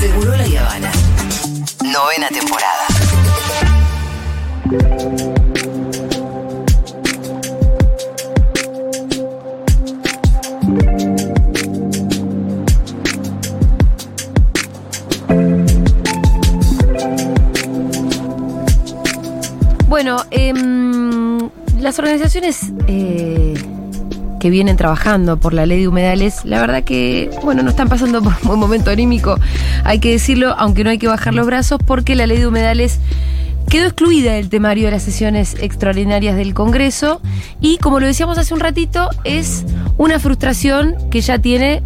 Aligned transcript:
Seguro 0.00 0.34
la 0.34 0.44
Habana. 0.44 0.90
Novena 1.84 2.28
temporada. 2.28 2.86
Bueno, 19.86 20.24
em, 20.30 21.50
las 21.78 21.98
organizaciones 21.98 22.72
eh, 22.86 23.39
que 24.40 24.50
vienen 24.50 24.76
trabajando 24.76 25.38
por 25.38 25.54
la 25.54 25.66
ley 25.66 25.82
de 25.82 25.88
humedales, 25.88 26.44
la 26.44 26.60
verdad 26.60 26.82
que, 26.82 27.30
bueno, 27.44 27.62
no 27.62 27.70
están 27.70 27.88
pasando 27.88 28.20
por 28.22 28.32
un 28.42 28.48
buen 28.48 28.58
momento 28.58 28.90
anímico, 28.90 29.38
hay 29.84 30.00
que 30.00 30.10
decirlo, 30.10 30.56
aunque 30.58 30.82
no 30.82 30.90
hay 30.90 30.98
que 30.98 31.06
bajar 31.06 31.34
los 31.34 31.46
brazos, 31.46 31.78
porque 31.86 32.16
la 32.16 32.26
ley 32.26 32.38
de 32.38 32.48
humedales 32.48 32.98
quedó 33.68 33.86
excluida 33.86 34.32
del 34.32 34.48
temario 34.48 34.86
de 34.86 34.90
las 34.90 35.04
sesiones 35.04 35.54
extraordinarias 35.60 36.34
del 36.34 36.54
Congreso 36.54 37.20
y, 37.60 37.78
como 37.78 38.00
lo 38.00 38.06
decíamos 38.06 38.36
hace 38.36 38.52
un 38.52 38.60
ratito, 38.60 39.08
es 39.22 39.64
una 39.96 40.18
frustración 40.18 40.96
que 41.10 41.20
ya 41.20 41.38
tiene 41.38 41.82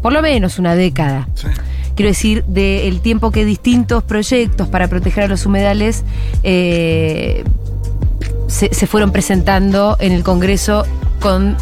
por 0.00 0.12
lo 0.12 0.22
menos 0.22 0.58
una 0.58 0.74
década. 0.74 1.28
Quiero 1.94 2.08
decir, 2.10 2.44
del 2.44 3.00
tiempo 3.00 3.30
que 3.30 3.44
distintos 3.44 4.02
proyectos 4.02 4.68
para 4.68 4.88
proteger 4.88 5.24
a 5.24 5.28
los 5.28 5.44
humedales 5.46 6.04
eh, 6.42 7.44
se, 8.46 8.72
se 8.72 8.86
fueron 8.86 9.12
presentando 9.12 9.96
en 9.98 10.12
el 10.12 10.22
Congreso 10.22 10.84
con 11.20 11.56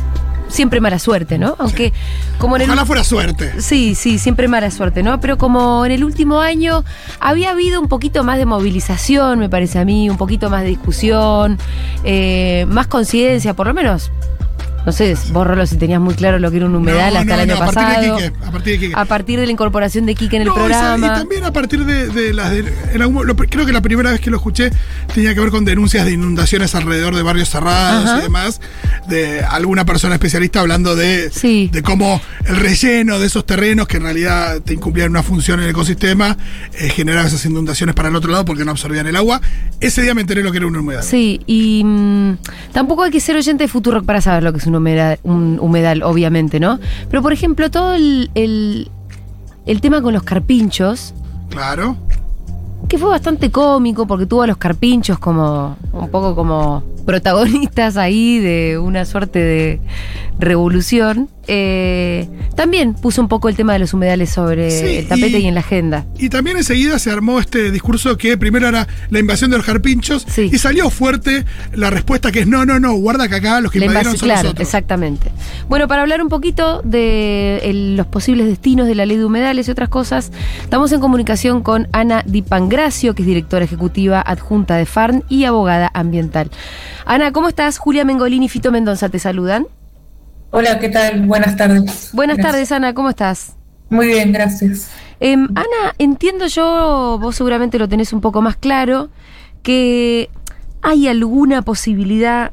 siempre 0.49 0.81
mala 0.81 0.99
suerte, 0.99 1.39
¿no? 1.39 1.57
Aunque 1.59 1.93
como 2.39 2.57
en 2.57 2.63
el 2.63 2.69
Ojalá 2.69 2.87
fuera 2.87 3.05
suerte. 3.05 3.61
Sí, 3.61 3.95
sí, 3.95 4.19
siempre 4.19 4.49
mala 4.49 4.71
suerte, 4.71 5.03
¿no? 5.03 5.21
Pero 5.21 5.39
como 5.39 5.85
en 5.87 5.93
el 5.93 6.05
último 6.05 6.41
año 6.41 6.85
había 7.21 7.51
habido 7.51 7.81
un 7.81 7.89
poquito 7.89 8.25
más 8.25 8.39
de 8.39 8.47
movilización, 8.47 9.39
me 9.39 9.49
parece 9.49 9.79
a 9.79 9.85
mí, 9.85 10.09
un 10.11 10.17
poquito 10.17 10.51
más 10.51 10.63
de 10.63 10.69
discusión, 10.69 11.59
eh, 12.05 12.67
más 12.69 12.87
conciencia, 12.87 13.55
por 13.55 13.67
lo 13.67 13.75
menos. 13.75 14.11
No 14.87 14.93
sé, 14.93 15.17
vos, 15.33 15.47
Rolo, 15.47 15.67
si 15.67 15.77
tenías 15.77 16.01
muy 16.01 16.15
claro 16.15 16.39
lo 16.39 16.51
que 16.51 16.59
era 16.59 16.67
un 16.67 16.75
humedal 16.75 17.15
No, 17.15 17.21
hasta 17.21 17.37
no, 17.37 17.43
el 17.43 17.51
año 17.51 17.59
no, 17.59 17.63
a 17.65 17.73
partir 17.73 17.83
de 17.83 18.09
pasado. 18.09 18.17
Quique, 18.19 18.33
a 18.47 18.51
partir 18.51 18.73
de 18.75 18.79
Quique. 18.79 18.93
A 18.97 19.05
partir 19.07 19.41
de 19.41 19.47
la 19.47 19.53
incorporación 19.53 20.07
de 20.07 20.15
Kike 20.15 20.37
en 20.37 20.43
el 20.43 20.49
No, 20.49 20.55
esa- 20.55 20.65
programa. 20.65 21.07
y 21.07 21.11
también 21.21 21.45
a 21.45 21.53
partir 21.53 21.85
de, 21.85 22.09
de 22.09 22.35
las. 22.35 22.51
de- 22.51 22.65
lo- 22.99 23.37
creo 23.37 23.65
que 23.67 23.73
la 23.73 23.81
primera 23.81 24.11
vez 24.11 24.21
que 24.21 24.31
lo 24.31 24.37
escuché 24.37 24.71
tenía 25.15 25.35
que 25.35 25.41
ver 25.41 25.51
con 25.51 25.65
denuncias 25.65 26.05
de 26.05 26.13
inundaciones 26.13 26.75
alrededor 26.75 27.15
de 27.15 27.23
barrios 27.23 27.49
cerrados 27.49 28.05
Ajá. 28.07 28.19
y 28.19 28.23
demás. 28.23 28.61
De 29.09 29.41
alguna 29.43 29.85
persona 29.85 30.15
especialista 30.15 30.61
hablando 30.61 30.95
de, 30.97 31.31
Sí. 31.31 31.71
de 31.73 31.83
cómo 31.83 32.21
el 32.47 32.57
relleno 32.57 33.19
de 33.19 33.27
esos 33.27 33.47
terrenos 33.47 33.87
que 33.89 33.97
en 33.99 34.03
realidad 34.05 34.61
te 34.61 34.75
incumplían 34.75 35.11
una 35.11 35.23
función 35.23 35.61
en 35.61 35.65
el 35.65 35.71
ecosistema 35.71 36.37
eh, 36.75 36.89
generaba 36.91 37.27
esas 37.27 37.45
inundaciones 37.47 37.95
para 37.95 38.09
el 38.09 38.17
otro 38.17 38.31
lado 38.33 38.45
porque 38.45 38.65
no 38.65 38.71
absorbían 38.73 39.07
el 39.07 39.17
agua. 39.17 39.41
Ese 39.81 40.03
día 40.03 40.15
me 40.15 40.21
enteré 40.21 40.43
lo 40.43 40.51
que 40.53 40.59
era 40.59 40.67
una 40.67 40.81
humedad. 40.81 41.03
Sí, 41.03 41.41
y 41.47 41.83
mm, 41.85 42.37
tampoco 42.73 43.03
hay 43.05 43.11
que 43.11 43.21
ser 43.21 43.37
oyente 43.37 43.65
de 43.65 43.69
Futuro 43.69 44.03
para 44.03 44.21
saber 44.21 44.43
lo 44.43 44.53
que 44.53 44.59
es 44.59 44.67
un 44.67 44.74
humedal, 44.77 45.19
un 45.23 45.59
humedal, 45.61 46.03
obviamente, 46.03 46.61
¿no? 46.61 46.79
Pero, 47.11 47.23
por 47.23 47.33
ejemplo, 47.33 47.71
todo 47.71 47.95
el, 47.95 48.31
el, 48.35 48.89
el 49.67 49.81
tema 49.81 50.03
con 50.03 50.13
los 50.15 50.23
carpinchos, 50.23 51.15
Claro. 51.51 51.97
que 52.89 52.99
fue 52.99 53.09
bastante 53.09 53.51
cómico 53.51 54.07
porque 54.07 54.27
tuvo 54.27 54.43
a 54.43 54.47
los 54.47 54.57
carpinchos 54.57 55.19
como 55.19 55.77
un 55.95 56.09
poco 56.11 56.35
como 56.35 56.83
protagonistas 57.07 57.97
ahí 57.97 58.39
de 58.39 58.79
una 58.79 59.05
suerte 59.05 59.39
de 59.39 59.81
revolución. 60.39 61.29
eh, 61.47 62.27
también 62.57 62.95
puso 62.95 63.21
un 63.21 63.29
poco 63.29 63.51
el 63.51 63.55
tema 63.57 63.75
de 63.75 63.79
los 63.81 63.93
humedales 63.93 64.31
sobre 64.31 64.71
Sí, 64.71 64.97
el 64.97 65.09
tapete 65.09 65.39
y, 65.41 65.43
y- 65.43 65.47
en 65.47 65.55
la 65.55 65.61
agenda. 65.61 66.07
Y 66.19 66.31
también 66.31 66.57
enseguida 66.57 66.99
se 66.99 67.11
armó 67.11 67.39
este 67.39 67.71
discurso 67.71 68.17
que 68.17 68.39
primero 68.39 68.67
era 68.67 68.89
la 69.11 69.19
invasión 69.19 69.51
de 69.51 69.59
los 69.59 69.67
carpinchos 69.67 70.25
Sí. 70.27 70.49
y 70.51 70.57
salió 70.57 70.89
fuerte 70.89 71.45
la 71.75 71.91
respuesta 71.91 72.33
que 72.33 72.41
es 72.41 72.47
no, 72.47 72.65
no, 72.65 72.81
no, 72.81 72.95
guarda 72.95 73.29
que 73.29 73.35
acá 73.35 73.61
los 73.61 73.71
que 73.71 73.79
La 73.81 73.87
invadieron 73.87 74.17
son 74.17 74.27
claro, 74.29 74.43
nosotros. 74.45 74.67
exactamente. 74.67 75.31
Bueno, 75.69 75.87
para 75.87 76.01
hablar 76.01 76.23
un 76.23 76.31
poquito 76.31 76.81
de 76.83 77.59
el- 77.65 77.97
los 77.97 78.07
posibles 78.07 78.47
destinos 78.47 78.87
de 78.87 78.95
la 78.95 79.05
ley 79.05 79.19
de 79.19 79.27
humedales 79.27 79.69
y 79.69 79.71
otras 79.71 79.91
cosas, 79.91 80.33
estamos 80.63 80.93
en 80.93 81.01
comunicación 81.01 81.63
con 81.63 81.89
Ana 81.93 82.23
Di 82.25 82.41
Pangracio, 82.41 83.15
que 83.15 83.21
es 83.21 83.29
directora 83.29 83.67
ejecutiva 83.67 84.23
adjunta 84.25 84.77
de 84.77 84.87
FARN 84.87 85.25
y 85.29 85.45
abogada 85.45 85.84
ambiental. 85.93 86.51
Ana, 87.05 87.33
¿cómo 87.33 87.49
estás? 87.49 87.79
Julia 87.79 88.05
Mengolini 88.05 88.47
y 88.47 88.49
Fito 88.49 88.73
Mendoza 88.73 89.09
te 89.09 89.19
saludan. 89.19 89.67
Hola, 90.51 90.79
¿qué 90.79 90.89
tal? 90.89 91.23
Buenas 91.27 91.57
tardes. 91.57 92.11
Buenas 92.13 92.37
Gracias. 92.37 92.53
tardes, 92.53 92.73
Ana, 92.73 92.95
¿cómo 92.95 93.11
estás? 93.11 93.57
Muy 93.91 94.07
bien, 94.07 94.33
gracias. 94.33 94.91
Em, 95.21 95.49
Ana, 95.55 95.95
entiendo 95.99 96.47
yo, 96.47 97.19
vos 97.21 97.37
seguramente 97.37 97.79
lo 97.79 97.89
tenés 97.89 98.13
un 98.13 98.21
poco 98.21 98.41
más 98.41 98.57
claro, 98.57 99.09
que 99.63 100.31
hay 100.83 101.09
alguna 101.09 101.63
posibilidad 101.63 102.53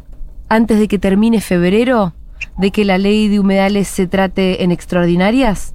antes 0.50 0.80
de 0.80 0.88
que 0.88 1.00
termine 1.00 1.42
febrero 1.42 2.14
de 2.58 2.72
que 2.72 2.86
la 2.86 2.98
ley 2.98 3.28
de 3.28 3.40
humedales 3.40 3.88
se 3.88 4.08
trate 4.08 4.64
en 4.64 4.72
extraordinarias. 4.72 5.74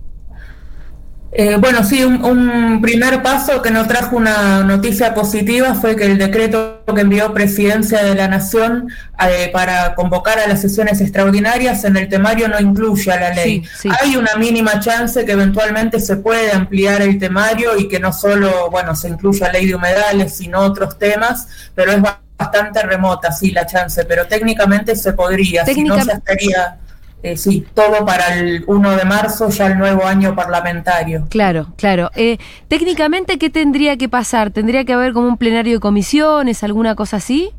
Eh, 1.38 1.56
bueno, 1.58 1.84
sí, 1.84 2.02
un, 2.02 2.24
un 2.24 2.80
primer 2.80 3.22
paso 3.22 3.60
que 3.60 3.70
nos 3.70 3.86
trajo 3.86 4.16
una 4.16 4.62
noticia 4.62 5.12
positiva 5.12 5.74
fue 5.74 5.94
que 5.94 6.06
el 6.06 6.16
decreto 6.16 6.82
que 6.94 7.02
envió 7.02 7.34
Presidencia 7.34 8.02
de 8.02 8.14
la 8.14 8.26
Nación 8.26 8.88
eh, 9.22 9.50
para 9.52 9.94
convocar 9.94 10.38
a 10.38 10.46
las 10.48 10.62
sesiones 10.62 10.98
extraordinarias 11.02 11.84
en 11.84 11.98
el 11.98 12.08
temario 12.08 12.48
no 12.48 12.58
incluye 12.58 13.12
a 13.12 13.20
la 13.20 13.34
ley. 13.34 13.62
Sí, 13.66 13.70
sí. 13.82 13.88
Hay 14.00 14.16
una 14.16 14.34
mínima 14.38 14.80
chance 14.80 15.26
que 15.26 15.32
eventualmente 15.32 16.00
se 16.00 16.16
puede 16.16 16.52
ampliar 16.52 17.02
el 17.02 17.18
temario 17.18 17.76
y 17.76 17.86
que 17.86 18.00
no 18.00 18.14
solo, 18.14 18.70
bueno, 18.70 18.96
se 18.96 19.08
incluya 19.10 19.52
ley 19.52 19.66
de 19.66 19.74
humedales, 19.74 20.34
sino 20.34 20.60
otros 20.60 20.98
temas, 20.98 21.48
pero 21.74 21.92
es 21.92 21.98
bastante 22.38 22.80
remota, 22.80 23.30
sí, 23.30 23.50
la 23.50 23.66
chance, 23.66 24.06
pero 24.06 24.26
técnicamente 24.26 24.96
se 24.96 25.12
podría, 25.12 25.66
si 25.66 25.84
no 25.84 25.96
Técnica- 25.96 26.06
ya 26.06 26.12
estaría... 26.14 26.76
Eh, 27.26 27.36
sí, 27.36 27.66
todo 27.74 28.06
para 28.06 28.38
el 28.38 28.62
1 28.68 28.96
de 28.96 29.04
marzo, 29.04 29.48
ya 29.48 29.66
el 29.66 29.78
nuevo 29.78 30.06
año 30.06 30.36
parlamentario. 30.36 31.26
Claro, 31.28 31.72
claro. 31.76 32.08
Eh, 32.14 32.38
técnicamente, 32.68 33.36
¿qué 33.36 33.50
tendría 33.50 33.96
que 33.96 34.08
pasar? 34.08 34.52
¿Tendría 34.52 34.84
que 34.84 34.92
haber 34.92 35.12
como 35.12 35.26
un 35.26 35.36
plenario 35.36 35.74
de 35.74 35.80
comisiones, 35.80 36.62
alguna 36.62 36.94
cosa 36.94 37.16
así? 37.16 37.50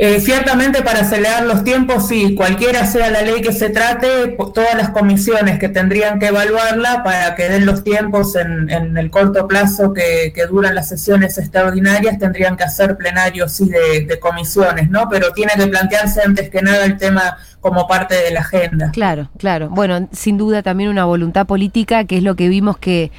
Eh, 0.00 0.20
ciertamente 0.20 0.82
para 0.82 1.00
acelerar 1.00 1.44
los 1.44 1.62
tiempos, 1.62 2.06
sí, 2.06 2.36
cualquiera 2.36 2.84
sea 2.86 3.10
la 3.10 3.22
ley 3.22 3.42
que 3.42 3.52
se 3.52 3.68
trate, 3.68 4.36
todas 4.54 4.74
las 4.76 4.90
comisiones 4.90 5.58
que 5.58 5.68
tendrían 5.68 6.20
que 6.20 6.26
evaluarla 6.28 7.02
para 7.02 7.34
que 7.34 7.48
den 7.48 7.66
los 7.66 7.82
tiempos 7.82 8.36
en, 8.36 8.70
en 8.70 8.96
el 8.96 9.10
corto 9.10 9.48
plazo 9.48 9.92
que, 9.92 10.32
que 10.32 10.46
duran 10.46 10.76
las 10.76 10.88
sesiones 10.88 11.36
extraordinarias, 11.38 12.16
tendrían 12.16 12.56
que 12.56 12.62
hacer 12.62 12.96
plenarios 12.96 13.52
sí 13.52 13.68
de, 13.68 14.02
de 14.06 14.20
comisiones, 14.20 14.88
¿no? 14.88 15.08
Pero 15.08 15.32
tiene 15.32 15.52
que 15.56 15.66
plantearse 15.66 16.22
antes 16.22 16.48
que 16.48 16.62
nada 16.62 16.84
el 16.84 16.96
tema 16.96 17.36
como 17.60 17.86
parte 17.88 18.14
de 18.14 18.30
la 18.30 18.40
agenda. 18.40 18.90
Claro, 18.92 19.28
claro. 19.38 19.68
Bueno, 19.70 20.08
sin 20.12 20.38
duda 20.38 20.62
también 20.62 20.90
una 20.90 21.04
voluntad 21.04 21.46
política, 21.46 22.04
que 22.04 22.16
es 22.18 22.22
lo 22.22 22.36
que 22.36 22.48
vimos 22.48 22.78
que 22.78 23.10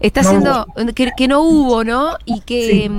está 0.00 0.22
No 0.22 0.30
siendo, 0.30 0.66
que, 0.94 1.12
que 1.16 1.28
no 1.28 1.42
hubo, 1.42 1.84
¿no? 1.84 2.16
Y 2.24 2.40
que, 2.40 2.66
Sí. 2.66 2.90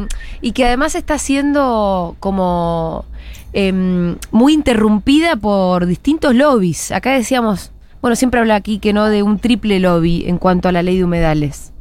y 0.42 0.52
que 0.54 0.66
además 0.66 0.96
está 0.96 1.18
siendo 1.18 2.16
como 2.20 3.06
em, 3.54 4.18
muy 4.32 4.54
interrumpida 4.54 5.36
por 5.36 5.86
distintos 5.86 6.34
lobbies. 6.36 6.92
Acá 6.92 7.12
decíamos, 7.12 7.72
bueno, 8.02 8.16
siempre 8.16 8.40
habla 8.40 8.56
aquí 8.56 8.80
que 8.80 8.94
no 8.94 9.06
de 9.08 9.24
un 9.24 9.40
triple 9.40 9.80
lobby 9.80 10.26
en 10.28 10.38
cuanto 10.38 10.70
a 10.70 10.72
la 10.72 10.84
ley 10.84 10.98
de 10.98 11.04
humedales. 11.06 11.72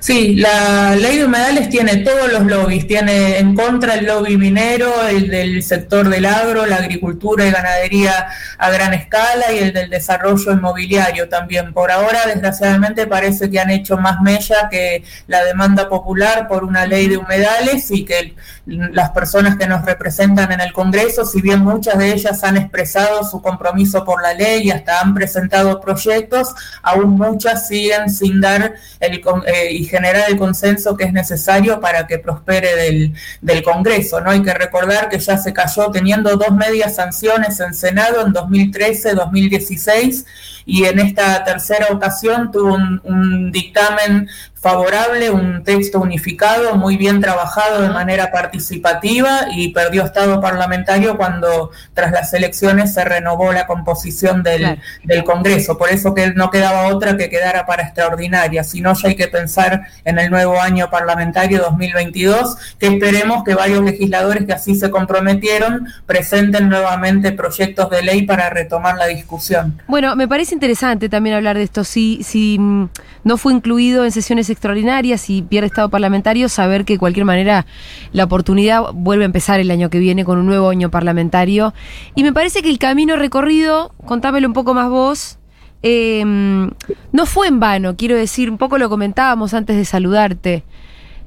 Sí, 0.00 0.34
la 0.36 0.94
ley 0.96 1.18
de 1.18 1.24
humedales 1.24 1.68
tiene 1.68 1.98
todos 1.98 2.32
los 2.32 2.44
lobbies, 2.46 2.86
tiene 2.86 3.38
en 3.38 3.54
contra 3.54 3.94
el 3.94 4.06
lobby 4.06 4.36
minero, 4.36 5.06
el 5.08 5.28
del 5.28 5.62
sector 5.62 6.08
del 6.08 6.24
agro, 6.26 6.66
la 6.66 6.76
agricultura 6.76 7.46
y 7.46 7.50
ganadería 7.50 8.26
a 8.58 8.70
gran 8.70 8.94
escala 8.94 9.52
y 9.52 9.58
el 9.58 9.72
del 9.72 9.90
desarrollo 9.90 10.52
inmobiliario 10.52 11.28
también. 11.28 11.72
Por 11.72 11.90
ahora, 11.90 12.20
desgraciadamente, 12.26 13.06
parece 13.06 13.50
que 13.50 13.60
han 13.60 13.70
hecho 13.70 13.96
más 13.96 14.20
mella 14.20 14.68
que 14.70 15.02
la 15.26 15.44
demanda 15.44 15.88
popular 15.88 16.48
por 16.48 16.64
una 16.64 16.86
ley 16.86 17.08
de 17.08 17.16
humedales 17.16 17.90
y 17.90 18.04
que 18.04 18.34
las 18.66 19.10
personas 19.10 19.56
que 19.56 19.66
nos 19.66 19.84
representan 19.84 20.52
en 20.52 20.60
el 20.60 20.72
Congreso, 20.72 21.24
si 21.24 21.40
bien 21.40 21.60
muchas 21.60 21.98
de 21.98 22.12
ellas 22.12 22.44
han 22.44 22.56
expresado 22.56 23.24
su 23.24 23.40
compromiso 23.40 24.04
por 24.04 24.22
la 24.22 24.34
ley 24.34 24.62
y 24.64 24.70
hasta 24.70 25.00
han 25.00 25.14
presentado 25.14 25.80
proyectos, 25.80 26.54
aún 26.82 27.10
muchas 27.10 27.66
siguen 27.66 28.10
sin 28.10 28.40
dar 28.40 28.74
el, 29.00 29.20
con- 29.20 29.42
eh, 29.68 29.72
y 29.72 29.84
generar 29.84 30.30
el 30.30 30.36
consenso 30.36 30.96
que 30.96 31.04
es 31.04 31.12
necesario 31.12 31.80
para 31.80 32.06
que 32.06 32.18
prospere 32.18 32.74
del, 32.76 33.14
del 33.40 33.62
Congreso. 33.62 34.20
¿no? 34.20 34.30
Hay 34.30 34.42
que 34.42 34.54
recordar 34.54 35.08
que 35.08 35.18
ya 35.18 35.36
se 35.38 35.52
cayó 35.52 35.90
teniendo 35.90 36.36
dos 36.36 36.52
medias 36.52 36.96
sanciones 36.96 37.60
en 37.60 37.74
Senado 37.74 38.26
en 38.26 38.32
2013-2016 38.32 40.24
y 40.68 40.84
en 40.84 40.98
esta 40.98 41.42
tercera 41.44 41.86
ocasión 41.90 42.52
tuvo 42.52 42.74
un 42.74 43.50
dictamen 43.50 44.28
favorable, 44.60 45.30
un 45.30 45.62
texto 45.62 46.00
unificado, 46.00 46.74
muy 46.76 46.96
bien 46.96 47.20
trabajado 47.20 47.80
de 47.80 47.90
manera 47.90 48.32
participativa 48.32 49.46
y 49.54 49.72
perdió 49.72 50.04
estado 50.04 50.40
parlamentario 50.40 51.16
cuando 51.16 51.70
tras 51.94 52.10
las 52.10 52.34
elecciones 52.34 52.92
se 52.92 53.04
renovó 53.04 53.52
la 53.52 53.66
composición 53.66 54.42
del, 54.42 54.80
del 55.04 55.24
Congreso. 55.24 55.78
Por 55.78 55.90
eso 55.90 56.12
que 56.12 56.32
no 56.32 56.50
quedaba 56.50 56.88
otra 56.88 57.16
que 57.16 57.30
quedara 57.30 57.66
para 57.66 57.84
extraordinaria, 57.84 58.64
sino 58.64 58.94
ya 58.94 59.08
hay 59.08 59.16
que 59.16 59.28
pensar 59.28 59.82
en 60.04 60.18
el 60.18 60.30
nuevo 60.30 60.60
año 60.60 60.90
parlamentario 60.90 61.60
2022, 61.60 62.56
que 62.78 62.88
esperemos 62.88 63.44
que 63.44 63.54
varios 63.54 63.84
legisladores 63.84 64.44
que 64.44 64.54
así 64.54 64.74
se 64.74 64.90
comprometieron 64.90 65.86
presenten 66.04 66.68
nuevamente 66.68 67.30
proyectos 67.32 67.90
de 67.90 68.02
ley 68.02 68.22
para 68.22 68.50
retomar 68.50 68.96
la 68.96 69.06
discusión. 69.06 69.80
Bueno, 69.86 70.16
me 70.16 70.26
parece 70.26 70.54
interesante 70.58 71.08
también 71.08 71.36
hablar 71.36 71.56
de 71.56 71.62
esto. 71.62 71.84
Si, 71.84 72.18
si 72.22 72.58
mm, 72.58 72.88
no 73.24 73.36
fue 73.36 73.52
incluido 73.52 74.04
en 74.04 74.10
sesiones 74.10 74.50
extraordinarias 74.50 75.30
y 75.30 75.42
pierde 75.42 75.68
estado 75.68 75.88
parlamentario, 75.88 76.48
saber 76.48 76.84
que 76.84 76.94
de 76.94 76.98
cualquier 76.98 77.24
manera 77.24 77.64
la 78.12 78.24
oportunidad 78.24 78.92
vuelve 78.92 79.24
a 79.24 79.26
empezar 79.26 79.60
el 79.60 79.70
año 79.70 79.88
que 79.88 79.98
viene 79.98 80.24
con 80.24 80.38
un 80.38 80.46
nuevo 80.46 80.68
año 80.68 80.90
parlamentario. 80.90 81.72
Y 82.14 82.24
me 82.24 82.32
parece 82.32 82.60
que 82.62 82.70
el 82.70 82.78
camino 82.78 83.16
recorrido, 83.16 83.92
contámelo 84.04 84.48
un 84.48 84.54
poco 84.54 84.74
más 84.74 84.90
vos, 84.90 85.38
em, 85.82 86.70
no 87.12 87.26
fue 87.26 87.46
en 87.46 87.60
vano, 87.60 87.96
quiero 87.96 88.16
decir, 88.16 88.50
un 88.50 88.58
poco 88.58 88.78
lo 88.78 88.88
comentábamos 88.88 89.54
antes 89.54 89.76
de 89.76 89.84
saludarte. 89.84 90.64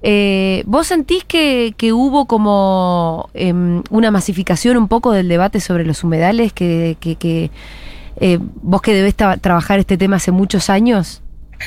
Eh, 0.03 0.63
¿Vos 0.65 0.87
sentís 0.87 1.23
que, 1.23 1.75
hubo 1.93 2.25
como 2.25 3.29
em, 3.33 3.83
una 3.91 4.09
masificación 4.09 4.77
un 4.77 4.87
poco 4.87 5.11
del 5.11 5.27
debate 5.27 5.59
sobre 5.59 5.85
los 5.85 6.03
humedales? 6.03 6.53
Que, 6.53 6.97
que, 6.99 7.51
eh, 8.21 8.37
vos 8.39 8.81
que 8.81 8.93
debes 8.93 9.15
trabajar 9.15 9.79
este 9.79 9.97
tema 9.97 10.17
hace 10.17 10.31
muchos 10.31 10.69
años. 10.69 11.20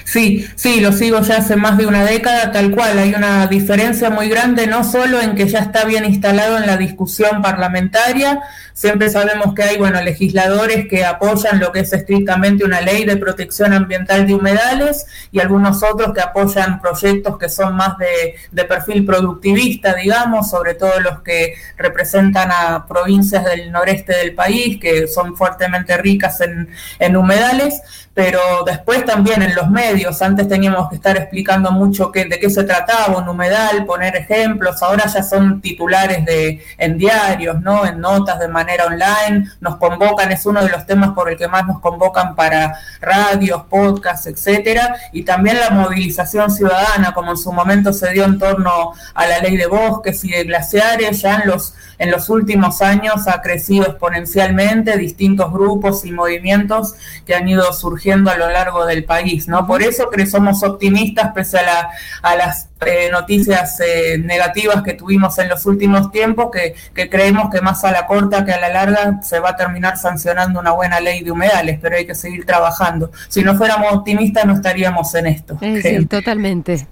Sí, 0.04 0.46
sí, 0.56 0.80
lo 0.80 0.92
sigo 0.92 1.20
ya 1.20 1.38
hace 1.38 1.56
más 1.56 1.78
de 1.78 1.86
una 1.86 2.04
década, 2.04 2.50
tal 2.52 2.70
cual. 2.70 2.98
Hay 2.98 3.14
una 3.14 3.46
diferencia 3.46 4.10
muy 4.10 4.28
grande, 4.28 4.66
no 4.66 4.84
solo 4.84 5.20
en 5.20 5.34
que 5.34 5.48
ya 5.48 5.60
está 5.60 5.84
bien 5.84 6.04
instalado 6.04 6.58
en 6.58 6.66
la 6.66 6.76
discusión 6.76 7.42
parlamentaria, 7.42 8.40
siempre 8.72 9.08
sabemos 9.08 9.54
que 9.54 9.62
hay, 9.62 9.76
bueno, 9.78 10.00
legisladores 10.02 10.88
que 10.88 11.04
apoyan 11.04 11.60
lo 11.60 11.72
que 11.72 11.80
es 11.80 11.92
estrictamente 11.92 12.64
una 12.64 12.80
ley 12.80 13.04
de 13.04 13.16
protección 13.16 13.72
ambiental 13.72 14.26
de 14.26 14.34
humedales 14.34 15.06
y 15.30 15.40
algunos 15.40 15.82
otros 15.82 16.12
que 16.12 16.20
apoyan 16.20 16.80
proyectos 16.80 17.38
que 17.38 17.48
son 17.48 17.76
más 17.76 17.96
de, 17.98 18.34
de 18.50 18.64
perfil 18.64 19.06
productivista, 19.06 19.94
digamos, 19.94 20.50
sobre 20.50 20.74
todo 20.74 21.00
los 21.00 21.20
que 21.22 21.54
representan 21.76 22.50
a 22.50 22.86
provincias 22.86 23.44
del 23.44 23.70
noreste 23.70 24.16
del 24.16 24.34
país, 24.34 24.78
que 24.80 25.06
son 25.06 25.36
fuertemente 25.36 25.96
ricas 25.96 26.40
en, 26.40 26.68
en 26.98 27.16
humedales 27.16 27.80
pero 28.14 28.62
después 28.64 29.04
también 29.04 29.42
en 29.42 29.56
los 29.56 29.68
medios, 29.68 30.22
antes 30.22 30.46
teníamos 30.46 30.88
que 30.88 30.94
estar 30.94 31.16
explicando 31.16 31.72
mucho 31.72 32.12
qué, 32.12 32.26
de 32.26 32.38
qué 32.38 32.48
se 32.48 32.62
trataba, 32.62 33.18
un 33.18 33.28
humedal, 33.28 33.84
poner 33.84 34.14
ejemplos, 34.14 34.80
ahora 34.84 35.06
ya 35.06 35.22
son 35.24 35.60
titulares 35.60 36.24
de, 36.24 36.64
en 36.78 36.96
diarios, 36.96 37.60
¿no? 37.60 37.84
en 37.84 38.00
notas 38.00 38.38
de 38.38 38.46
manera 38.46 38.86
online, 38.86 39.50
nos 39.60 39.76
convocan, 39.76 40.30
es 40.30 40.46
uno 40.46 40.62
de 40.62 40.70
los 40.70 40.86
temas 40.86 41.10
por 41.10 41.28
el 41.28 41.36
que 41.36 41.48
más 41.48 41.66
nos 41.66 41.80
convocan 41.80 42.36
para 42.36 42.78
radios, 43.00 43.64
podcasts, 43.68 44.28
etcétera, 44.28 44.94
y 45.10 45.24
también 45.24 45.58
la 45.58 45.70
movilización 45.70 46.52
ciudadana, 46.52 47.12
como 47.12 47.32
en 47.32 47.36
su 47.36 47.52
momento 47.52 47.92
se 47.92 48.12
dio 48.12 48.24
en 48.24 48.38
torno 48.38 48.92
a 49.12 49.26
la 49.26 49.40
ley 49.40 49.56
de 49.56 49.66
bosques 49.66 50.22
y 50.24 50.30
de 50.30 50.44
glaciares, 50.44 51.20
ya 51.20 51.40
en 51.40 51.50
los, 51.50 51.74
en 51.98 52.12
los 52.12 52.30
últimos 52.30 52.80
años 52.80 53.26
ha 53.26 53.42
crecido 53.42 53.86
exponencialmente 53.86 54.96
distintos 54.98 55.52
grupos 55.52 56.04
y 56.04 56.12
movimientos 56.12 56.94
que 57.26 57.34
han 57.34 57.48
ido 57.48 57.72
surgiendo 57.72 58.03
a 58.12 58.36
lo 58.36 58.50
largo 58.50 58.86
del 58.86 59.04
país, 59.04 59.48
¿no? 59.48 59.66
Por 59.66 59.82
eso 59.82 60.10
que 60.10 60.26
somos 60.26 60.62
optimistas 60.62 61.32
pese 61.34 61.58
a, 61.58 61.62
la, 61.62 61.90
a 62.22 62.36
las 62.36 62.68
eh, 62.86 63.08
noticias 63.10 63.80
eh, 63.80 64.18
negativas 64.18 64.82
que 64.82 64.92
tuvimos 64.92 65.38
en 65.38 65.48
los 65.48 65.64
últimos 65.64 66.10
tiempos, 66.10 66.50
que, 66.52 67.08
creemos 67.08 67.50
que 67.50 67.60
más 67.60 67.84
a 67.84 67.92
la 67.92 68.06
corta 68.06 68.44
que 68.44 68.52
a 68.52 68.60
la 68.60 68.68
larga 68.68 69.22
se 69.22 69.38
va 69.40 69.50
a 69.50 69.56
terminar 69.56 69.96
sancionando 69.96 70.60
una 70.60 70.72
buena 70.72 71.00
ley 71.00 71.22
de 71.22 71.30
humedales, 71.30 71.78
pero 71.80 71.96
hay 71.96 72.06
que 72.06 72.14
seguir 72.14 72.44
trabajando. 72.44 73.10
Si 73.28 73.42
no 73.42 73.54
fuéramos 73.56 73.92
optimistas 73.92 74.44
no 74.44 74.54
estaríamos 74.54 75.14
en 75.14 75.26
esto. 75.26 75.58
sí, 75.60 76.06
totalmente. 76.06 76.86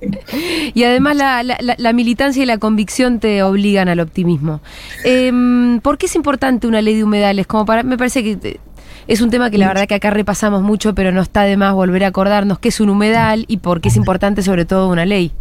Y 0.75 0.85
además 0.85 1.17
la, 1.17 1.43
la, 1.43 1.93
militancia 1.93 2.43
y 2.43 2.47
la 2.47 2.59
convicción 2.59 3.20
te 3.20 3.43
obligan 3.43 3.88
al 3.88 4.00
optimismo. 4.00 4.61
Em, 5.05 5.81
¿Por 5.81 5.99
qué 5.99 6.06
es 6.06 6.14
importante 6.14 6.67
una 6.67 6.81
ley 6.81 6.97
de 6.97 7.05
humedales? 7.05 7.47
Como 7.47 7.67
para, 7.67 7.82
me 7.82 7.99
parece 7.99 8.23
que 8.23 8.59
es 9.06 9.20
un 9.20 9.31
tema 9.31 9.50
que 9.50 9.58
la 9.58 9.69
verdad 9.69 9.87
que 9.87 9.94
acá 9.94 10.10
repasamos 10.10 10.62
mucho, 10.62 10.94
pero 10.94 11.12
no 11.12 11.22
está 11.22 11.43
de 11.43 11.56
más 11.56 11.75
volver 11.75 12.04
a 12.04 12.08
acordarnos 12.08 12.58
qué 12.58 12.69
es 12.69 12.81
un 12.81 12.90
humedal 12.90 13.44
y 13.49 13.58
por 13.58 13.81
qué 13.81 13.88
es 13.88 13.96
importante 13.96 14.43
sobre 14.43 14.64
todo 14.64 14.88
una 14.88 15.04
ley. 15.04 15.32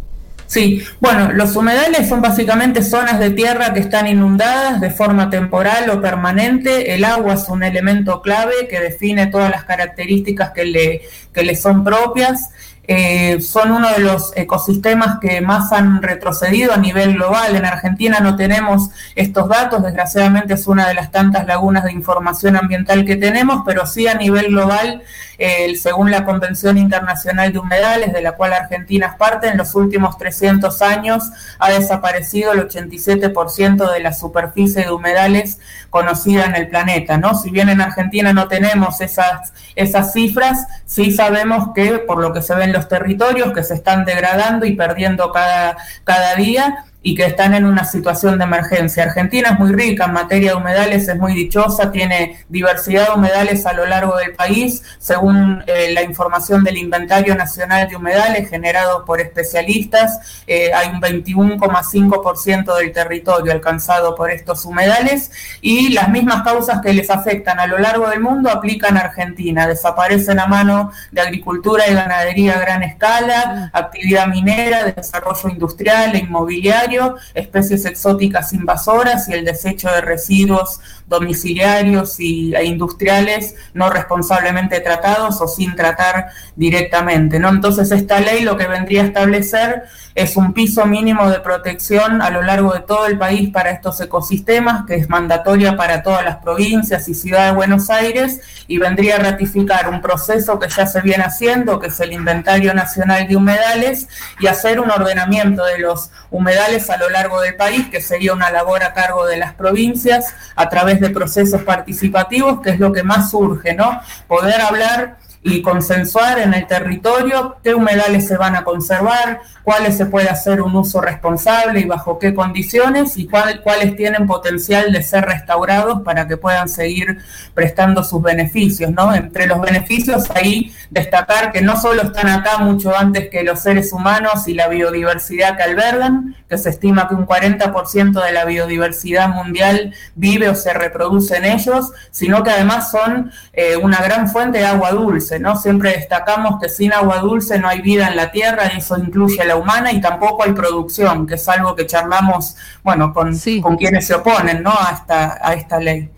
Sí, 0.52 0.82
bueno, 1.00 1.32
los 1.32 1.56
humedales 1.56 2.10
son 2.10 2.20
básicamente 2.20 2.82
zonas 2.82 3.18
de 3.18 3.30
tierra 3.30 3.72
que 3.72 3.80
están 3.80 4.06
inundadas 4.06 4.82
de 4.82 4.90
forma 4.90 5.30
temporal 5.30 5.88
o 5.88 6.02
permanente. 6.02 6.94
El 6.94 7.04
agua 7.04 7.34
es 7.34 7.48
un 7.48 7.62
elemento 7.62 8.20
clave 8.20 8.68
que 8.68 8.78
define 8.78 9.28
todas 9.28 9.50
las 9.50 9.64
características 9.64 10.50
que 10.50 10.66
le, 10.66 11.02
que 11.32 11.42
le 11.42 11.56
son 11.56 11.82
propias. 11.82 12.50
Eh, 12.84 13.40
son 13.40 13.70
uno 13.70 13.88
de 13.92 14.00
los 14.00 14.32
ecosistemas 14.36 15.18
que 15.20 15.40
más 15.40 15.72
han 15.72 16.02
retrocedido 16.02 16.72
a 16.72 16.78
nivel 16.78 17.14
global. 17.14 17.54
En 17.54 17.64
Argentina 17.64 18.18
no 18.20 18.34
tenemos 18.34 18.90
estos 19.14 19.48
datos, 19.48 19.82
desgraciadamente 19.82 20.54
es 20.54 20.66
una 20.66 20.88
de 20.88 20.94
las 20.94 21.12
tantas 21.12 21.46
lagunas 21.46 21.84
de 21.84 21.92
información 21.92 22.56
ambiental 22.56 23.04
que 23.04 23.16
tenemos, 23.16 23.62
pero 23.64 23.86
sí 23.86 24.08
a 24.08 24.14
nivel 24.14 24.48
global, 24.48 25.02
eh, 25.44 25.74
según 25.74 26.12
la 26.12 26.24
Convención 26.24 26.78
Internacional 26.78 27.52
de 27.52 27.58
Humedales, 27.58 28.12
de 28.12 28.22
la 28.22 28.36
cual 28.36 28.52
Argentina 28.52 29.08
es 29.08 29.14
parte, 29.16 29.48
en 29.48 29.58
los 29.58 29.74
últimos 29.74 30.16
300 30.16 30.80
años 30.82 31.24
ha 31.58 31.72
desaparecido 31.72 32.52
el 32.52 32.68
87% 32.68 33.92
de 33.92 33.98
la 33.98 34.12
superficie 34.12 34.84
de 34.84 34.92
humedales 34.92 35.58
conocida 35.90 36.44
en 36.44 36.54
el 36.54 36.68
planeta. 36.68 37.18
¿no? 37.18 37.34
Si 37.34 37.50
bien 37.50 37.70
en 37.70 37.80
Argentina 37.80 38.32
no 38.32 38.46
tenemos 38.46 39.00
esas, 39.00 39.52
esas 39.74 40.12
cifras, 40.12 40.64
sí 40.86 41.10
sabemos 41.10 41.70
que 41.74 41.98
por 41.98 42.18
lo 42.18 42.32
que 42.32 42.40
se 42.40 42.54
ve 42.54 42.68
los 42.68 42.86
territorios 42.86 43.52
que 43.52 43.64
se 43.64 43.74
están 43.74 44.04
degradando 44.04 44.64
y 44.64 44.76
perdiendo 44.76 45.32
cada, 45.32 45.76
cada 46.04 46.36
día 46.36 46.84
y 47.02 47.14
que 47.14 47.24
están 47.24 47.54
en 47.54 47.64
una 47.64 47.84
situación 47.84 48.38
de 48.38 48.44
emergencia. 48.44 49.04
Argentina 49.04 49.50
es 49.50 49.58
muy 49.58 49.72
rica 49.72 50.04
en 50.04 50.12
materia 50.12 50.52
de 50.52 50.56
humedales, 50.56 51.08
es 51.08 51.16
muy 51.16 51.34
dichosa, 51.34 51.90
tiene 51.90 52.44
diversidad 52.48 53.08
de 53.08 53.14
humedales 53.14 53.66
a 53.66 53.72
lo 53.72 53.86
largo 53.86 54.16
del 54.16 54.34
país, 54.34 54.82
según 54.98 55.62
eh, 55.66 55.92
la 55.92 56.02
información 56.02 56.62
del 56.62 56.78
Inventario 56.78 57.34
Nacional 57.34 57.88
de 57.88 57.96
Humedales 57.96 58.48
generado 58.48 59.04
por 59.04 59.20
especialistas, 59.20 60.42
eh, 60.46 60.72
hay 60.72 60.88
un 60.88 61.00
21,5% 61.00 62.76
del 62.76 62.92
territorio 62.92 63.52
alcanzado 63.52 64.14
por 64.14 64.30
estos 64.30 64.64
humedales 64.64 65.30
y 65.60 65.92
las 65.92 66.08
mismas 66.08 66.42
causas 66.42 66.80
que 66.82 66.92
les 66.92 67.10
afectan 67.10 67.58
a 67.58 67.66
lo 67.66 67.78
largo 67.78 68.08
del 68.08 68.20
mundo 68.20 68.50
aplican 68.50 68.96
a 68.96 69.00
Argentina, 69.00 69.66
desaparecen 69.66 70.38
a 70.38 70.46
mano 70.46 70.92
de 71.10 71.20
agricultura 71.20 71.88
y 71.88 71.94
ganadería 71.94 72.54
a 72.54 72.60
gran 72.60 72.82
escala, 72.82 73.70
actividad 73.72 74.26
minera, 74.26 74.84
desarrollo 74.84 75.48
industrial 75.48 76.14
e 76.14 76.18
inmobiliario, 76.18 76.91
especies 77.34 77.84
exóticas 77.84 78.52
invasoras 78.52 79.28
y 79.28 79.34
el 79.34 79.44
desecho 79.44 79.88
de 79.90 80.00
residuos 80.00 80.80
domiciliarios 81.06 82.18
y, 82.18 82.54
e 82.54 82.64
industriales 82.64 83.54
no 83.74 83.90
responsablemente 83.90 84.80
tratados 84.80 85.40
o 85.40 85.48
sin 85.48 85.76
tratar 85.76 86.28
directamente. 86.56 87.38
¿no? 87.38 87.48
Entonces 87.48 87.90
esta 87.90 88.20
ley 88.20 88.42
lo 88.42 88.56
que 88.56 88.66
vendría 88.66 89.02
a 89.02 89.06
establecer 89.06 89.84
es 90.14 90.36
un 90.36 90.52
piso 90.52 90.84
mínimo 90.86 91.30
de 91.30 91.40
protección 91.40 92.20
a 92.20 92.30
lo 92.30 92.42
largo 92.42 92.72
de 92.72 92.80
todo 92.80 93.06
el 93.06 93.18
país 93.18 93.50
para 93.50 93.70
estos 93.70 94.00
ecosistemas, 94.00 94.84
que 94.86 94.96
es 94.96 95.08
mandatoria 95.08 95.76
para 95.76 96.02
todas 96.02 96.24
las 96.24 96.36
provincias 96.36 97.08
y 97.08 97.14
ciudad 97.14 97.46
de 97.46 97.52
Buenos 97.52 97.88
Aires, 97.88 98.40
y 98.66 98.78
vendría 98.78 99.16
a 99.16 99.18
ratificar 99.20 99.88
un 99.88 100.00
proceso 100.02 100.58
que 100.58 100.68
ya 100.68 100.86
se 100.86 101.00
viene 101.00 101.24
haciendo, 101.24 101.78
que 101.78 101.86
es 101.86 102.00
el 102.00 102.12
Inventario 102.12 102.74
Nacional 102.74 103.26
de 103.26 103.36
Humedales, 103.36 104.08
y 104.38 104.46
hacer 104.46 104.80
un 104.80 104.90
ordenamiento 104.90 105.64
de 105.64 105.78
los 105.78 106.10
humedales 106.30 106.81
a 106.90 106.96
lo 106.96 107.08
largo 107.10 107.40
del 107.40 107.56
país, 107.56 107.88
que 107.88 108.00
sería 108.00 108.32
una 108.32 108.50
labor 108.50 108.82
a 108.82 108.92
cargo 108.92 109.26
de 109.26 109.36
las 109.36 109.54
provincias 109.54 110.34
a 110.56 110.68
través 110.68 111.00
de 111.00 111.10
procesos 111.10 111.62
participativos, 111.62 112.60
que 112.60 112.70
es 112.70 112.80
lo 112.80 112.92
que 112.92 113.02
más 113.02 113.30
surge, 113.30 113.74
¿no? 113.74 114.00
Poder 114.26 114.60
hablar 114.60 115.16
y 115.44 115.60
consensuar 115.60 116.38
en 116.38 116.54
el 116.54 116.66
territorio 116.68 117.56
qué 117.64 117.74
humedales 117.74 118.28
se 118.28 118.36
van 118.36 118.54
a 118.54 118.62
conservar, 118.62 119.40
cuáles 119.64 119.96
se 119.96 120.06
puede 120.06 120.28
hacer 120.28 120.62
un 120.62 120.74
uso 120.76 121.00
responsable 121.00 121.80
y 121.80 121.84
bajo 121.84 122.18
qué 122.20 122.32
condiciones 122.32 123.16
y 123.16 123.26
cuáles 123.26 123.96
tienen 123.96 124.26
potencial 124.26 124.92
de 124.92 125.02
ser 125.02 125.24
restaurados 125.24 126.02
para 126.02 126.28
que 126.28 126.36
puedan 126.36 126.68
seguir 126.68 127.18
prestando 127.54 128.04
sus 128.04 128.22
beneficios. 128.22 128.92
¿no? 128.92 129.12
Entre 129.14 129.48
los 129.48 129.60
beneficios 129.60 130.30
ahí 130.30 130.72
destacar 130.90 131.50
que 131.50 131.60
no 131.60 131.80
solo 131.80 132.02
están 132.02 132.28
acá 132.28 132.58
mucho 132.58 132.96
antes 132.96 133.28
que 133.28 133.42
los 133.42 133.60
seres 133.60 133.92
humanos 133.92 134.46
y 134.46 134.54
la 134.54 134.68
biodiversidad 134.68 135.56
que 135.56 135.64
albergan, 135.64 136.36
que 136.48 136.56
se 136.56 136.70
estima 136.70 137.08
que 137.08 137.16
un 137.16 137.26
40% 137.26 138.24
de 138.24 138.32
la 138.32 138.44
biodiversidad 138.44 139.28
mundial 139.28 139.92
vive 140.14 140.48
o 140.48 140.54
se 140.54 140.72
reproduce 140.72 141.36
en 141.36 141.46
ellos, 141.46 141.90
sino 142.12 142.44
que 142.44 142.50
además 142.50 142.92
son 142.92 143.32
eh, 143.52 143.76
una 143.76 144.00
gran 144.02 144.28
fuente 144.28 144.58
de 144.58 144.66
agua 144.66 144.92
dulce 144.92 145.31
dulce, 145.32 145.38
¿no? 145.40 145.56
Siempre 145.56 145.92
destacamos 145.92 146.60
que 146.60 146.68
sin 146.68 146.92
agua 146.92 147.18
dulce 147.18 147.58
no 147.58 147.68
hay 147.68 147.80
vida 147.80 148.08
en 148.08 148.16
la 148.16 148.30
tierra, 148.30 148.70
y 148.74 148.78
eso 148.78 148.96
incluye 148.98 149.40
a 149.40 149.44
la 149.44 149.56
humana, 149.56 149.92
y 149.92 150.00
tampoco 150.00 150.44
hay 150.44 150.52
producción, 150.52 151.26
que 151.26 151.34
es 151.34 151.48
algo 151.48 151.74
que 151.74 151.86
charlamos, 151.86 152.56
bueno, 152.82 153.12
con, 153.12 153.34
Sí. 153.34 153.60
con 153.60 153.76
quienes 153.76 154.06
se 154.06 154.14
oponen, 154.14 154.62
¿no? 154.62 154.70
A 154.70 154.92
esta, 154.92 155.38
a 155.42 155.54
esta 155.54 155.78
ley. 155.78 156.10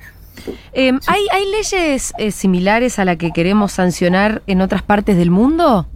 Eh, 0.73 0.93
¿hay, 1.07 1.27
¿Hay 1.33 1.51
leyes 1.51 2.13
eh, 2.19 2.31
similares 2.31 2.99
a 2.99 3.05
la 3.05 3.17
que 3.17 3.31
queremos 3.31 3.73
sancionar 3.73 4.43
en 4.47 4.61
otras 4.61 4.83
partes 4.83 5.17
del 5.17 5.31
mundo? 5.31 5.87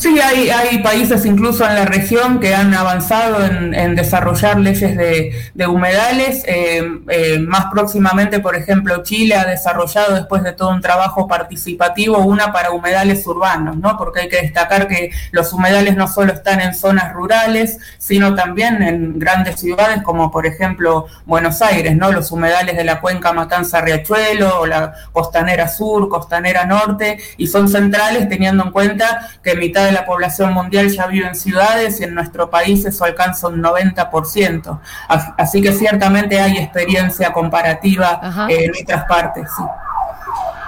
Sí, 0.00 0.18
hay, 0.18 0.48
hay 0.48 0.78
países 0.78 1.26
incluso 1.26 1.62
en 1.68 1.74
la 1.74 1.84
región 1.84 2.40
que 2.40 2.54
han 2.54 2.72
avanzado 2.72 3.44
en, 3.44 3.94
desarrollar 3.94 4.58
leyes 4.58 4.96
de, 4.96 5.34
de 5.52 5.66
humedales. 5.66 6.42
Eh, 6.46 6.82
eh, 7.10 7.38
más 7.38 7.66
próximamente, 7.66 8.40
por 8.40 8.56
ejemplo, 8.56 9.02
Chile 9.02 9.34
ha 9.34 9.44
desarrollado, 9.44 10.14
después 10.14 10.42
de 10.42 10.54
todo 10.54 10.70
un 10.70 10.80
trabajo 10.80 11.28
participativo, 11.28 12.16
una 12.20 12.50
para 12.50 12.70
humedales 12.70 13.26
urbanos, 13.26 13.76
¿no? 13.76 13.98
Porque 13.98 14.20
hay 14.20 14.28
que 14.30 14.40
destacar 14.40 14.88
que 14.88 15.10
los 15.32 15.52
humedales 15.52 15.94
no 15.98 16.08
solo 16.08 16.32
están 16.32 16.62
en 16.62 16.74
zonas 16.74 17.12
rurales, 17.12 17.76
sino 17.98 18.34
también 18.34 18.82
en 18.82 19.18
grandes 19.18 19.60
ciudades 19.60 20.02
como, 20.02 20.30
por 20.30 20.46
ejemplo, 20.46 21.08
Buenos 21.26 21.60
Aires, 21.60 21.94
¿no? 21.94 22.10
Los 22.10 22.32
humedales 22.32 22.74
de 22.74 22.84
la 22.84 23.02
cuenca 23.02 23.34
Matanza-Riachuelo 23.34 24.60
o 24.60 24.66
la 24.66 24.94
costanera 25.12 25.68
sur, 25.68 26.08
costanera 26.08 26.64
norte, 26.64 27.18
y 27.36 27.48
son 27.48 27.68
centrales 27.68 28.30
teniendo 28.30 28.64
en 28.64 28.70
cuenta 28.70 29.28
que 29.44 29.56
mitad 29.56 29.89
de 29.90 29.94
la 29.96 30.04
población 30.06 30.52
mundial 30.52 30.88
ya 30.88 31.06
vive 31.06 31.26
en 31.26 31.34
ciudades 31.34 32.00
y 32.00 32.04
en 32.04 32.14
nuestro 32.14 32.48
país 32.50 32.84
eso 32.84 33.04
alcanza 33.04 33.48
un 33.48 33.62
90%. 33.62 34.80
As- 35.08 35.32
Así 35.36 35.60
que 35.62 35.72
ciertamente 35.72 36.40
hay 36.40 36.58
experiencia 36.58 37.32
comparativa 37.32 38.20
eh, 38.48 38.64
en 38.64 38.72
otras 38.82 39.04
partes. 39.04 39.48
sí. 39.56 39.62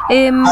Em, 0.09 0.45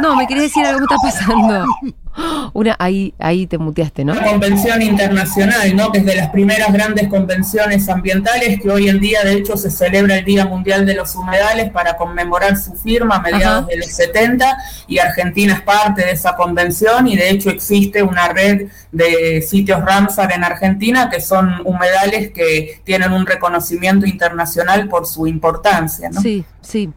no, 0.00 0.16
me 0.16 0.26
querías 0.26 0.44
decir 0.44 0.64
algo 0.64 0.86
que 0.86 0.94
está 0.94 1.06
pasando. 1.06 1.64
Una, 2.52 2.76
ahí, 2.78 3.14
ahí 3.18 3.46
te 3.46 3.58
muteaste, 3.58 4.04
¿no? 4.04 4.12
Una 4.12 4.24
convención 4.24 4.80
internacional, 4.80 5.74
¿no? 5.74 5.90
que 5.90 5.98
es 5.98 6.04
de 6.04 6.14
las 6.14 6.30
primeras 6.30 6.72
grandes 6.72 7.08
convenciones 7.08 7.88
ambientales, 7.88 8.60
que 8.60 8.70
hoy 8.70 8.88
en 8.88 9.00
día 9.00 9.22
de 9.24 9.34
hecho 9.34 9.56
se 9.56 9.70
celebra 9.70 10.18
el 10.18 10.24
Día 10.24 10.46
Mundial 10.46 10.86
de 10.86 10.94
los 10.94 11.14
Humedales 11.16 11.70
para 11.70 11.96
conmemorar 11.96 12.56
su 12.56 12.74
firma 12.74 13.16
a 13.16 13.20
mediados 13.20 13.62
Ajá. 13.62 13.66
de 13.66 13.76
los 13.78 13.88
70 13.88 14.56
y 14.86 14.98
Argentina 14.98 15.54
es 15.54 15.62
parte 15.62 16.04
de 16.04 16.12
esa 16.12 16.36
convención 16.36 17.08
y 17.08 17.16
de 17.16 17.30
hecho 17.30 17.50
existe 17.50 18.02
una 18.02 18.28
red 18.28 18.68
de 18.92 19.42
sitios 19.42 19.84
Ramsar 19.84 20.32
en 20.32 20.44
Argentina 20.44 21.10
que 21.10 21.20
son 21.20 21.60
humedales 21.64 22.30
que 22.30 22.80
tienen 22.84 23.12
un 23.12 23.26
reconocimiento 23.26 24.06
internacional 24.06 24.88
por 24.88 25.06
su 25.06 25.26
importancia. 25.26 26.10
¿no? 26.10 26.20
Sí, 26.20 26.44
sí. 26.60 26.90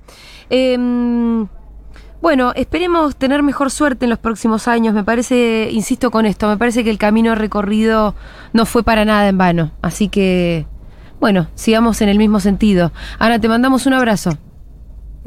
Em, 0.50 1.47
bueno, 2.21 2.51
esperemos 2.55 3.15
tener 3.15 3.43
mejor 3.43 3.71
suerte 3.71 4.05
en 4.05 4.09
los 4.09 4.19
próximos 4.19 4.67
años. 4.67 4.93
Me 4.93 5.03
parece, 5.03 5.69
insisto 5.71 6.12
con 6.12 6.25
esto, 6.25 6.47
me 6.47 6.57
parece 6.57 6.83
que 6.83 6.89
el 6.89 6.97
camino 6.97 7.36
recorrido 7.36 8.15
no 8.53 8.65
fue 8.65 8.83
para 8.83 9.05
nada 9.05 9.27
en 9.27 9.38
vano. 9.38 9.71
Así 9.81 10.09
que, 10.09 10.65
bueno, 11.19 11.47
sigamos 11.55 12.01
en 12.01 12.09
el 12.09 12.17
mismo 12.17 12.39
sentido. 12.39 12.91
Ana, 13.19 13.39
te 13.39 13.47
mandamos 13.47 13.86
un 13.86 13.93
abrazo. 13.93 14.38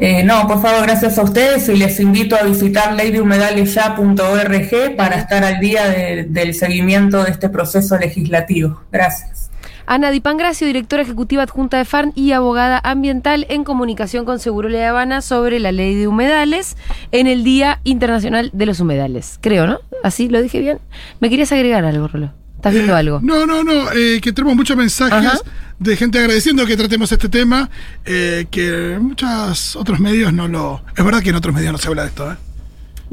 Eh, 0.03 0.25
no, 0.25 0.47
por 0.49 0.63
favor, 0.63 0.83
gracias 0.85 1.19
a 1.19 1.23
ustedes 1.23 1.69
y 1.69 1.77
les 1.77 2.01
invito 2.01 2.35
a 2.35 2.43
visitar 2.43 2.95
leydehumedalesya.org 2.95 4.97
para 4.97 5.17
estar 5.17 5.45
al 5.45 5.61
día 5.61 5.89
de- 5.89 6.25
del 6.29 6.55
seguimiento 6.55 7.23
de 7.23 7.31
este 7.31 7.51
proceso 7.51 7.99
legislativo. 7.99 8.81
Gracias. 8.91 9.50
Ana 9.91 10.13
Di 10.13 10.21
Pangracio, 10.21 10.69
directora 10.69 11.03
ejecutiva 11.03 11.43
adjunta 11.43 11.77
de 11.77 11.85
FARN 11.85 12.13
y 12.15 12.31
abogada 12.31 12.81
ambiental 12.85 13.45
en 13.49 13.65
comunicación 13.65 14.25
con 14.25 14.39
Seguro 14.39 14.69
La 14.69 14.89
Habana 14.89 15.21
sobre 15.21 15.59
la 15.59 15.73
ley 15.73 15.97
de 15.97 16.07
humedales 16.07 16.77
en 17.11 17.27
el 17.27 17.43
Día 17.43 17.81
Internacional 17.83 18.51
de 18.53 18.67
los 18.67 18.79
Humedales. 18.79 19.41
Creo, 19.41 19.67
¿no? 19.67 19.81
¿Así 20.05 20.29
lo 20.29 20.41
dije 20.41 20.61
bien? 20.61 20.79
¿Me 21.19 21.29
querías 21.29 21.51
agregar 21.51 21.85
algo, 21.85 22.07
Rolo? 22.07 22.33
¿Estás 22.55 22.73
viendo 22.73 22.95
algo? 22.95 23.19
No, 23.21 23.47
no, 23.47 23.65
no, 23.65 23.91
eh, 23.91 24.21
que 24.23 24.33
tenemos 24.33 24.55
muchos 24.55 24.77
mensajes 24.77 25.27
Ajá. 25.27 25.41
de 25.81 25.97
gente 25.97 26.21
agradeciendo 26.21 26.65
que 26.67 26.77
tratemos 26.77 27.11
este 27.11 27.29
tema, 27.29 27.69
eh, 28.05 28.47
que 28.49 28.97
muchos 29.01 29.75
otros 29.75 29.99
medios 29.99 30.33
no 30.33 30.47
lo... 30.47 30.85
Es 30.97 31.05
verdad 31.05 31.21
que 31.21 31.31
en 31.31 31.35
otros 31.35 31.53
medios 31.53 31.73
no 31.73 31.79
se 31.79 31.89
habla 31.89 32.03
de 32.03 32.09
esto, 32.11 32.31
¿eh? 32.31 32.37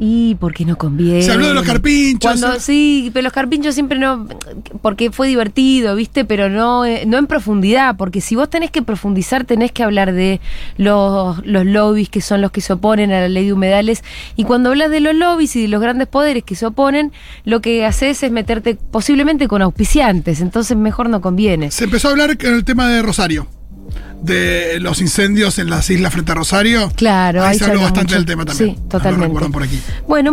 Y 0.00 0.36
porque 0.36 0.64
no 0.64 0.78
conviene. 0.78 1.22
Se 1.22 1.32
habló 1.32 1.48
de 1.48 1.54
los 1.54 1.64
carpinchos, 1.64 2.20
Cuando, 2.30 2.54
¿eh? 2.56 2.60
sí, 2.60 3.10
pero 3.12 3.24
los 3.24 3.32
carpinchos 3.32 3.74
siempre 3.74 3.98
no. 3.98 4.28
Porque 4.80 5.10
fue 5.10 5.26
divertido, 5.26 5.96
¿viste? 5.96 6.24
Pero 6.24 6.48
no, 6.48 6.84
eh, 6.84 7.02
no 7.04 7.18
en 7.18 7.26
profundidad. 7.26 7.96
Porque 7.96 8.20
si 8.20 8.36
vos 8.36 8.48
tenés 8.48 8.70
que 8.70 8.80
profundizar, 8.80 9.44
tenés 9.44 9.72
que 9.72 9.82
hablar 9.82 10.12
de 10.12 10.40
los, 10.76 11.44
los 11.44 11.66
lobbies 11.66 12.10
que 12.10 12.20
son 12.20 12.40
los 12.42 12.52
que 12.52 12.60
se 12.60 12.74
oponen 12.74 13.10
a 13.10 13.22
la 13.22 13.28
ley 13.28 13.46
de 13.46 13.52
humedales. 13.52 14.04
Y 14.36 14.44
cuando 14.44 14.70
hablas 14.70 14.90
de 14.92 15.00
los 15.00 15.16
lobbies 15.16 15.56
y 15.56 15.62
de 15.62 15.68
los 15.68 15.80
grandes 15.80 16.06
poderes 16.06 16.44
que 16.44 16.54
se 16.54 16.66
oponen, 16.66 17.12
lo 17.44 17.60
que 17.60 17.84
haces 17.84 18.22
es 18.22 18.30
meterte 18.30 18.76
posiblemente 18.76 19.48
con 19.48 19.62
auspiciantes. 19.62 20.40
Entonces 20.40 20.76
mejor 20.76 21.08
no 21.08 21.20
conviene. 21.20 21.72
Se 21.72 21.84
empezó 21.84 22.06
a 22.06 22.10
hablar 22.12 22.38
con 22.38 22.54
el 22.54 22.64
tema 22.64 22.88
de 22.88 23.02
Rosario, 23.02 23.48
de 24.22 24.78
los 24.80 25.00
incendios 25.00 25.58
en 25.58 25.70
las 25.70 25.88
islas 25.90 26.12
frente 26.12 26.32
a 26.32 26.34
Rosario. 26.34 26.90
Claro, 26.96 27.42
ahí 27.42 27.52
ahí 27.52 27.58
se 27.58 27.64
habló 27.64 27.80
bastante 27.80 28.02
mucho. 28.04 28.14
del 28.16 28.24
tema 28.26 28.44
también. 28.44 28.70
Sí, 28.70 28.76
Lo 28.82 28.88
totalmente. 28.88 29.26
recuerdan 29.26 29.52
por 29.52 29.62
aquí. 29.62 29.80
Bueno, 30.06 30.32